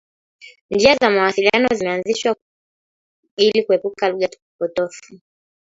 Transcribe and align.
Njia 0.71 0.95
za 0.95 1.09
mawasiliano 1.09 1.67
zimeanzishwa 1.75 2.35
ili 3.35 3.63
kuepuka 3.63 4.09
lugha 4.09 4.29
potofu. 4.59 5.19